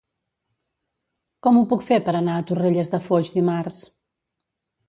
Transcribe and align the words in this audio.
Com 1.47 1.59
ho 1.59 1.63
puc 1.75 1.85
fer 1.91 2.01
per 2.09 2.17
anar 2.21 2.39
a 2.39 2.47
Torrelles 2.53 2.93
de 2.95 3.01
Foix 3.11 3.33
dimarts? 3.39 3.81